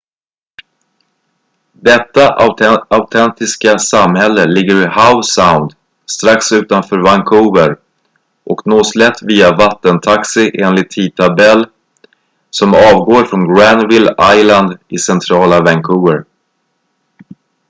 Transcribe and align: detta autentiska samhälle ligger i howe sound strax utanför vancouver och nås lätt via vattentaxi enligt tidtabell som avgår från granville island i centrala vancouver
detta 1.73 2.23
autentiska 2.89 3.77
samhälle 3.77 4.45
ligger 4.45 4.75
i 4.75 4.85
howe 4.95 5.23
sound 5.23 5.73
strax 6.05 6.51
utanför 6.51 6.97
vancouver 6.97 7.79
och 8.43 8.67
nås 8.67 8.95
lätt 8.95 9.21
via 9.21 9.55
vattentaxi 9.55 10.51
enligt 10.61 10.91
tidtabell 10.91 11.65
som 12.49 12.73
avgår 12.73 13.25
från 13.25 13.55
granville 13.55 14.15
island 14.41 14.77
i 14.87 14.97
centrala 14.97 15.61
vancouver 15.61 16.25